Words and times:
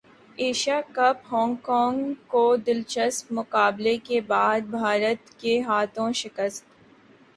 Asia 0.37 0.79
Cup 0.93 1.17
Hong 1.31 1.55
Kong 1.63 1.99
کو 2.27 2.41
دلچسپ 2.57 3.31
مقابلے 3.31 3.95
کے 3.99 4.21
بعد 4.27 4.61
بھارت 4.71 5.39
کے 5.39 5.59
ہاتھوں 5.61 6.11
شکست 6.15 6.65